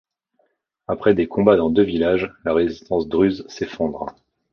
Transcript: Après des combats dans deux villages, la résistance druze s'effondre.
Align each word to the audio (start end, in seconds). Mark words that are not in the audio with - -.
Après 0.87 1.13
des 1.13 1.27
combats 1.27 1.57
dans 1.57 1.69
deux 1.69 1.83
villages, 1.83 2.33
la 2.43 2.55
résistance 2.55 3.07
druze 3.07 3.45
s'effondre. 3.49 4.15